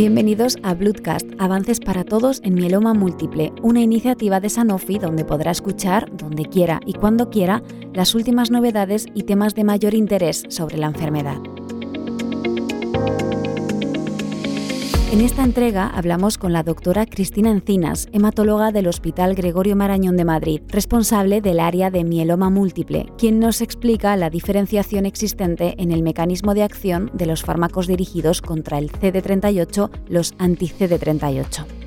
Bienvenidos 0.00 0.56
a 0.62 0.72
Bloodcast, 0.72 1.28
Avances 1.38 1.78
para 1.78 2.04
Todos 2.04 2.40
en 2.42 2.54
Mieloma 2.54 2.94
Múltiple, 2.94 3.52
una 3.60 3.82
iniciativa 3.82 4.40
de 4.40 4.48
Sanofi 4.48 4.98
donde 4.98 5.26
podrá 5.26 5.50
escuchar, 5.50 6.10
donde 6.16 6.46
quiera 6.46 6.80
y 6.86 6.94
cuando 6.94 7.28
quiera, 7.28 7.62
las 7.92 8.14
últimas 8.14 8.50
novedades 8.50 9.04
y 9.14 9.24
temas 9.24 9.54
de 9.54 9.64
mayor 9.64 9.92
interés 9.92 10.44
sobre 10.48 10.78
la 10.78 10.86
enfermedad. 10.86 11.36
En 15.10 15.22
esta 15.22 15.42
entrega 15.42 15.88
hablamos 15.88 16.38
con 16.38 16.52
la 16.52 16.62
doctora 16.62 17.04
Cristina 17.04 17.50
Encinas, 17.50 18.08
hematóloga 18.12 18.70
del 18.70 18.86
Hospital 18.86 19.34
Gregorio 19.34 19.74
Marañón 19.74 20.16
de 20.16 20.24
Madrid, 20.24 20.62
responsable 20.68 21.40
del 21.40 21.58
área 21.58 21.90
de 21.90 22.04
mieloma 22.04 22.48
múltiple, 22.48 23.06
quien 23.18 23.40
nos 23.40 23.60
explica 23.60 24.16
la 24.16 24.30
diferenciación 24.30 25.06
existente 25.06 25.74
en 25.78 25.90
el 25.90 26.04
mecanismo 26.04 26.54
de 26.54 26.62
acción 26.62 27.10
de 27.12 27.26
los 27.26 27.42
fármacos 27.42 27.88
dirigidos 27.88 28.40
contra 28.40 28.78
el 28.78 28.92
CD38, 28.92 29.90
los 30.08 30.32
anti-CD38. 30.38 31.79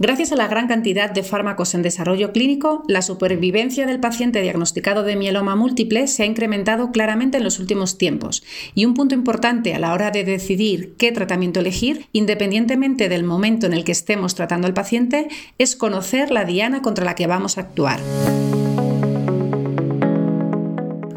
Gracias 0.00 0.30
a 0.30 0.36
la 0.36 0.46
gran 0.46 0.68
cantidad 0.68 1.10
de 1.10 1.24
fármacos 1.24 1.74
en 1.74 1.82
desarrollo 1.82 2.30
clínico, 2.30 2.84
la 2.86 3.02
supervivencia 3.02 3.84
del 3.84 3.98
paciente 3.98 4.40
diagnosticado 4.40 5.02
de 5.02 5.16
mieloma 5.16 5.56
múltiple 5.56 6.06
se 6.06 6.22
ha 6.22 6.26
incrementado 6.26 6.92
claramente 6.92 7.38
en 7.38 7.44
los 7.44 7.58
últimos 7.58 7.98
tiempos. 7.98 8.44
Y 8.76 8.84
un 8.84 8.94
punto 8.94 9.16
importante 9.16 9.74
a 9.74 9.80
la 9.80 9.92
hora 9.92 10.12
de 10.12 10.22
decidir 10.22 10.94
qué 10.98 11.10
tratamiento 11.10 11.58
elegir, 11.58 12.06
independientemente 12.12 13.08
del 13.08 13.24
momento 13.24 13.66
en 13.66 13.72
el 13.72 13.82
que 13.82 13.90
estemos 13.90 14.36
tratando 14.36 14.68
al 14.68 14.74
paciente, 14.74 15.26
es 15.58 15.74
conocer 15.74 16.30
la 16.30 16.44
diana 16.44 16.80
contra 16.80 17.04
la 17.04 17.16
que 17.16 17.26
vamos 17.26 17.58
a 17.58 17.62
actuar. 17.62 17.98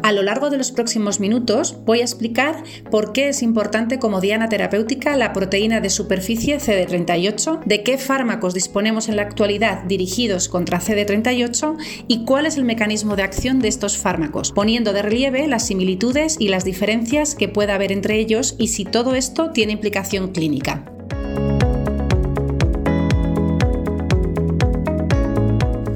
A 0.02 0.10
lo 0.10 0.22
largo 0.22 0.50
de 0.50 0.58
los 0.58 0.72
próximos 0.72 1.20
minutos 1.20 1.76
voy 1.84 2.00
a 2.00 2.02
explicar 2.02 2.64
por 2.90 3.12
qué 3.12 3.28
es 3.28 3.42
importante 3.42 4.00
como 4.00 4.20
diana 4.20 4.48
terapéutica 4.48 5.16
la 5.16 5.32
proteína 5.32 5.80
de 5.80 5.90
superficie 5.90 6.58
CD38, 6.58 7.60
de 7.64 7.82
qué 7.84 7.98
fármacos 7.98 8.52
disponemos 8.52 9.08
en 9.08 9.16
la 9.16 9.22
actualidad 9.22 9.84
dirigidos 9.84 10.48
contra 10.48 10.80
CD38 10.80 11.76
y 12.08 12.24
cuál 12.24 12.46
es 12.46 12.56
el 12.56 12.64
mecanismo 12.64 13.14
de 13.14 13.22
acción 13.22 13.60
de 13.60 13.68
estos 13.68 13.96
fármacos, 13.96 14.50
poniendo 14.50 14.92
de 14.92 15.02
relieve 15.02 15.46
las 15.46 15.66
similitudes 15.66 16.36
y 16.40 16.48
las 16.48 16.64
diferencias 16.64 17.36
que 17.36 17.48
pueda 17.48 17.76
haber 17.76 17.92
entre 17.92 18.18
ellos 18.18 18.56
y 18.58 18.68
si 18.68 18.84
todo 18.84 19.14
esto 19.14 19.50
tiene 19.52 19.72
implicación 19.72 20.32
clínica. 20.32 20.91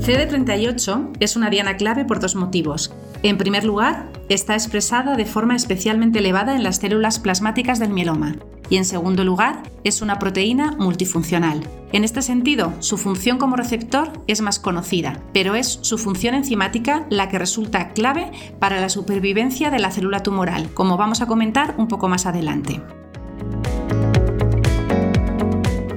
CD38 0.07 1.17
es 1.19 1.35
una 1.35 1.51
diana 1.51 1.77
clave 1.77 2.05
por 2.05 2.21
dos 2.21 2.37
motivos. 2.37 2.95
En 3.25 3.39
primer 3.39 3.65
lugar, 3.65 4.09
está 4.29 4.55
expresada 4.55 5.17
de 5.17 5.27
forma 5.27 5.57
especialmente 5.57 6.21
elevada 6.21 6.55
en 6.55 6.63
las 6.63 6.77
células 6.77 7.19
plasmáticas 7.19 7.81
del 7.81 7.91
mieloma. 7.91 8.37
Y 8.71 8.77
en 8.77 8.85
segundo 8.85 9.25
lugar, 9.25 9.65
es 9.83 10.03
una 10.03 10.21
proteína 10.21 10.77
multifuncional. 10.79 11.61
En 11.91 12.05
este 12.05 12.23
sentido, 12.23 12.73
su 12.79 12.99
función 12.99 13.39
como 13.39 13.57
receptor 13.57 14.13
es 14.29 14.43
más 14.43 14.61
conocida, 14.61 15.21
pero 15.33 15.57
es 15.57 15.81
su 15.83 15.99
función 15.99 16.37
enzimática 16.37 17.05
la 17.11 17.29
que 17.29 17.41
resulta 17.41 17.89
clave 17.89 18.31
para 18.61 18.81
la 18.81 18.91
supervivencia 18.91 19.73
de 19.73 19.81
la 19.81 19.91
célula 19.91 20.23
tumoral, 20.23 20.73
como 20.73 20.97
vamos 20.97 21.21
a 21.21 21.27
comentar 21.27 21.75
un 21.79 21.89
poco 21.89 22.07
más 22.07 22.27
adelante. 22.27 22.81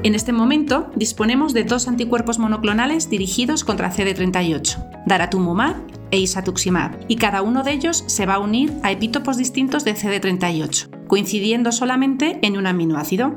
En 0.09 0.15
este 0.15 0.33
momento 0.33 0.89
disponemos 0.95 1.53
de 1.53 1.65
dos 1.65 1.87
anticuerpos 1.87 2.39
monoclonales 2.39 3.11
dirigidos 3.11 3.63
contra 3.63 3.93
CD38, 3.93 5.03
daratumumab 5.05 5.75
e 6.09 6.17
isatuximab, 6.17 7.05
y 7.07 7.17
cada 7.17 7.43
uno 7.43 7.61
de 7.61 7.73
ellos 7.73 8.05
se 8.07 8.25
va 8.25 8.33
a 8.33 8.39
unir 8.39 8.73
a 8.81 8.91
epítopos 8.91 9.37
distintos 9.37 9.85
de 9.85 9.93
CD38, 9.93 11.05
coincidiendo 11.05 11.71
solamente 11.71 12.39
en 12.41 12.57
un 12.57 12.65
aminoácido. 12.65 13.35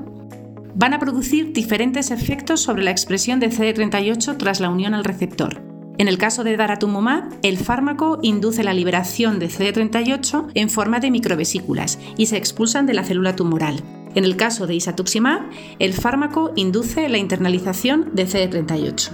Van 0.74 0.94
a 0.94 0.98
producir 0.98 1.52
diferentes 1.52 2.10
efectos 2.10 2.62
sobre 2.62 2.84
la 2.84 2.90
expresión 2.90 3.38
de 3.38 3.50
CD38 3.50 4.38
tras 4.38 4.60
la 4.60 4.70
unión 4.70 4.94
al 4.94 5.04
receptor. 5.04 5.60
En 5.98 6.08
el 6.08 6.16
caso 6.16 6.42
de 6.42 6.56
daratumumab, 6.56 7.24
el 7.42 7.58
fármaco 7.58 8.18
induce 8.22 8.64
la 8.64 8.72
liberación 8.72 9.38
de 9.38 9.50
CD38 9.50 10.52
en 10.54 10.70
forma 10.70 11.00
de 11.00 11.10
microvesículas 11.10 11.98
y 12.16 12.26
se 12.28 12.38
expulsan 12.38 12.86
de 12.86 12.94
la 12.94 13.04
célula 13.04 13.36
tumoral. 13.36 14.01
En 14.14 14.24
el 14.24 14.36
caso 14.36 14.66
de 14.66 14.74
isatuximab, 14.74 15.42
el 15.78 15.94
fármaco 15.94 16.52
induce 16.54 17.08
la 17.08 17.18
internalización 17.18 18.10
de 18.12 18.26
CD38. 18.26 19.10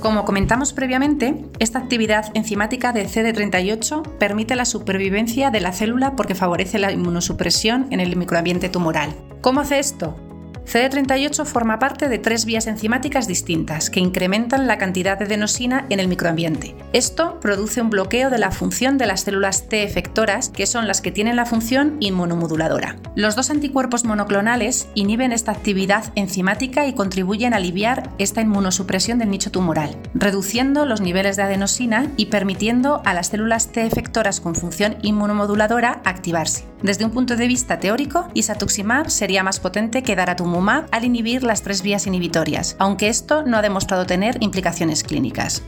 Como 0.00 0.24
comentamos 0.24 0.72
previamente, 0.72 1.44
esta 1.58 1.78
actividad 1.78 2.30
enzimática 2.34 2.92
de 2.92 3.06
CD38 3.06 4.02
permite 4.18 4.54
la 4.54 4.64
supervivencia 4.64 5.50
de 5.50 5.60
la 5.60 5.72
célula 5.72 6.16
porque 6.16 6.34
favorece 6.34 6.78
la 6.78 6.92
inmunosupresión 6.92 7.88
en 7.90 8.00
el 8.00 8.14
microambiente 8.16 8.68
tumoral. 8.68 9.14
¿Cómo 9.40 9.60
hace 9.60 9.78
esto? 9.78 10.16
CD38 10.66 11.44
forma 11.44 11.78
parte 11.78 12.08
de 12.08 12.18
tres 12.18 12.44
vías 12.44 12.66
enzimáticas 12.66 13.28
distintas 13.28 13.88
que 13.88 14.00
incrementan 14.00 14.66
la 14.66 14.78
cantidad 14.78 15.16
de 15.16 15.26
adenosina 15.26 15.86
en 15.90 16.00
el 16.00 16.08
microambiente. 16.08 16.74
Esto 16.92 17.38
produce 17.40 17.80
un 17.80 17.88
bloqueo 17.88 18.30
de 18.30 18.38
la 18.38 18.50
función 18.50 18.98
de 18.98 19.06
las 19.06 19.20
células 19.20 19.68
T 19.68 19.84
efectoras, 19.84 20.48
que 20.48 20.66
son 20.66 20.88
las 20.88 21.00
que 21.00 21.12
tienen 21.12 21.36
la 21.36 21.46
función 21.46 21.96
inmunomoduladora. 22.00 22.96
Los 23.14 23.36
dos 23.36 23.50
anticuerpos 23.50 24.04
monoclonales 24.04 24.88
inhiben 24.94 25.30
esta 25.30 25.52
actividad 25.52 26.12
enzimática 26.16 26.86
y 26.86 26.94
contribuyen 26.94 27.54
a 27.54 27.58
aliviar 27.58 28.10
esta 28.18 28.40
inmunosupresión 28.40 29.18
del 29.18 29.30
nicho 29.30 29.52
tumoral, 29.52 29.96
reduciendo 30.14 30.84
los 30.84 31.00
niveles 31.00 31.36
de 31.36 31.44
adenosina 31.44 32.10
y 32.16 32.26
permitiendo 32.26 33.02
a 33.04 33.14
las 33.14 33.28
células 33.28 33.70
T 33.70 33.86
efectoras 33.86 34.40
con 34.40 34.56
función 34.56 34.96
inmunomoduladora 35.02 36.00
activarse. 36.04 36.64
Desde 36.82 37.06
un 37.06 37.10
punto 37.10 37.36
de 37.36 37.46
vista 37.46 37.80
teórico, 37.80 38.28
isatuximab 38.34 39.08
sería 39.08 39.42
más 39.42 39.60
potente 39.60 40.02
que 40.02 40.14
daratumumab 40.14 40.86
al 40.92 41.04
inhibir 41.04 41.42
las 41.42 41.62
tres 41.62 41.82
vías 41.82 42.06
inhibitorias, 42.06 42.76
aunque 42.78 43.08
esto 43.08 43.42
no 43.42 43.56
ha 43.56 43.62
demostrado 43.62 44.04
tener 44.04 44.36
implicaciones 44.40 45.02
clínicas. 45.02 45.62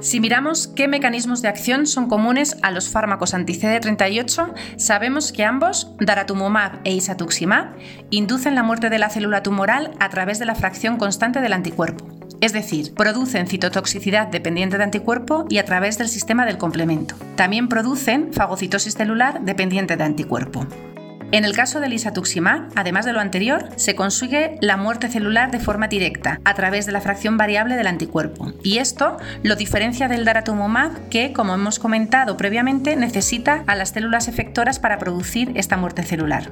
Si 0.00 0.20
miramos 0.20 0.68
qué 0.68 0.86
mecanismos 0.86 1.40
de 1.40 1.48
acción 1.48 1.86
son 1.86 2.08
comunes 2.08 2.56
a 2.62 2.70
los 2.70 2.90
fármacos 2.90 3.32
anti-CD38, 3.32 4.52
sabemos 4.76 5.32
que 5.32 5.44
ambos, 5.44 5.94
daratumumab 5.98 6.80
e 6.84 6.92
isatuximab, 6.92 7.74
inducen 8.10 8.54
la 8.54 8.62
muerte 8.62 8.90
de 8.90 8.98
la 8.98 9.08
célula 9.08 9.42
tumoral 9.42 9.92
a 10.00 10.10
través 10.10 10.38
de 10.38 10.44
la 10.44 10.54
fracción 10.54 10.98
constante 10.98 11.40
del 11.40 11.54
anticuerpo 11.54 12.13
es 12.44 12.52
decir, 12.52 12.92
producen 12.92 13.46
citotoxicidad 13.46 14.26
dependiente 14.26 14.76
de 14.76 14.84
anticuerpo 14.84 15.46
y 15.48 15.56
a 15.56 15.64
través 15.64 15.96
del 15.96 16.10
sistema 16.10 16.44
del 16.44 16.58
complemento. 16.58 17.14
También 17.36 17.68
producen 17.68 18.34
fagocitosis 18.34 18.92
celular 18.92 19.40
dependiente 19.46 19.96
de 19.96 20.04
anticuerpo. 20.04 20.66
En 21.32 21.46
el 21.46 21.56
caso 21.56 21.80
del 21.80 21.94
isatuximab, 21.94 22.68
además 22.74 23.06
de 23.06 23.14
lo 23.14 23.20
anterior, 23.20 23.70
se 23.76 23.96
consigue 23.96 24.58
la 24.60 24.76
muerte 24.76 25.08
celular 25.08 25.50
de 25.52 25.58
forma 25.58 25.88
directa, 25.88 26.38
a 26.44 26.52
través 26.52 26.84
de 26.84 26.92
la 26.92 27.00
fracción 27.00 27.38
variable 27.38 27.76
del 27.76 27.86
anticuerpo. 27.86 28.52
Y 28.62 28.76
esto 28.76 29.16
lo 29.42 29.56
diferencia 29.56 30.06
del 30.06 30.26
daratumumab, 30.26 31.08
que, 31.08 31.32
como 31.32 31.54
hemos 31.54 31.78
comentado 31.78 32.36
previamente, 32.36 32.94
necesita 32.94 33.64
a 33.66 33.74
las 33.74 33.88
células 33.88 34.28
efectoras 34.28 34.78
para 34.78 34.98
producir 34.98 35.50
esta 35.54 35.78
muerte 35.78 36.02
celular. 36.02 36.50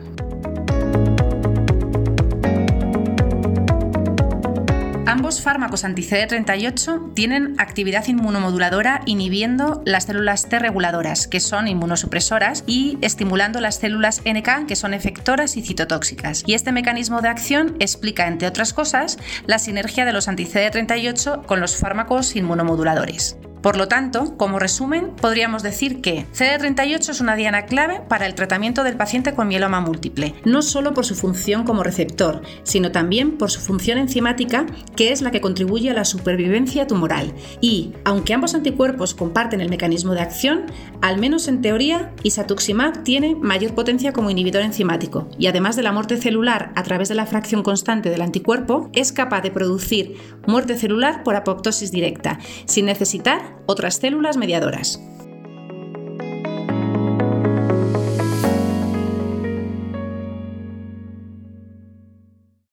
Ambos 5.13 5.43
fármacos 5.43 5.85
anti-CD38 5.85 7.13
tienen 7.13 7.55
actividad 7.59 8.07
inmunomoduladora 8.07 9.03
inhibiendo 9.05 9.83
las 9.85 10.05
células 10.05 10.49
T 10.49 10.59
reguladoras, 10.59 11.29
que 11.29 11.39
son 11.39 11.69
inmunosupresoras, 11.69 12.65
y 12.67 12.97
estimulando 13.03 13.61
las 13.61 13.75
células 13.75 14.23
NK, 14.25 14.65
que 14.67 14.75
son 14.75 14.95
efectoras 14.95 15.59
y 15.59 15.61
citotóxicas. 15.61 16.45
Y 16.47 16.55
este 16.55 16.73
mecanismo 16.73 17.21
de 17.21 17.29
acción 17.29 17.77
explica, 17.79 18.27
entre 18.27 18.49
otras 18.49 18.73
cosas, 18.73 19.19
la 19.45 19.59
sinergia 19.59 20.07
de 20.07 20.15
los 20.15 20.29
anti-CD38 20.29 21.45
con 21.45 21.61
los 21.61 21.77
fármacos 21.77 22.35
inmunomoduladores. 22.35 23.37
Por 23.63 23.77
lo 23.77 23.87
tanto, 23.87 24.37
como 24.37 24.59
resumen, 24.59 25.13
podríamos 25.21 25.63
decir 25.63 26.01
que 26.01 26.27
CD38 26.35 27.11
es 27.11 27.21
una 27.21 27.37
diana 27.37 27.67
clave 27.67 28.01
para 28.09 28.27
el 28.27 28.35
tratamiento 28.35 28.83
del 28.83 28.97
paciente 28.97 29.35
con 29.35 29.47
mieloma 29.47 29.81
múltiple, 29.81 30.35
no 30.45 30.63
solo 30.63 30.95
por 30.95 31.05
su 31.07 31.15
función 31.15 31.63
como 31.63 31.85
receptor, 31.85 32.43
sino 32.65 32.91
también 32.91 33.39
por 33.39 33.53
su 33.53 33.61
función 33.61 33.99
enzimática, 33.99 34.67
que 34.97 35.13
es 35.13 35.23
la 35.23 35.31
que 35.31 35.41
contribuye 35.41 35.91
a 35.91 35.95
la 35.95 36.05
supervivencia 36.05 36.89
tumoral. 36.89 37.33
Y, 37.61 37.93
aunque 38.05 38.35
ambos 38.35 38.57
anticuerpos 38.57 39.15
comparten 39.15 39.61
el 39.61 39.71
mecanismo 39.71 40.13
de 40.15 40.21
acción, 40.21 40.67
al 41.01 41.19
menos 41.19 41.47
en 41.47 41.63
teoría, 41.63 42.13
isatuximab 42.25 43.05
tiene 43.05 43.37
mayor 43.37 43.75
potencia 43.75 44.13
como 44.13 44.31
inhibidor 44.31 44.63
enzimático 44.63 45.29
y 45.39 45.47
además 45.47 45.77
de 45.77 45.83
la 45.83 45.93
muerte 45.93 46.17
celular 46.17 46.73
a 46.75 46.83
través 46.83 47.09
de 47.09 47.15
la 47.15 47.27
fracción 47.27 47.63
constante 47.63 48.11
del 48.11 48.23
anticuerpo, 48.23 48.91
es 48.93 49.13
capaz 49.13 49.43
de 49.43 49.53
producir 49.53 50.17
muerte 50.49 50.77
celular 50.77 51.23
por 51.23 51.37
apoptosis 51.37 51.93
directa, 51.93 52.41
sin 52.67 52.87
necesitar 52.87 53.52
otras 53.67 53.97
células 53.97 54.37
mediadoras. 54.37 55.01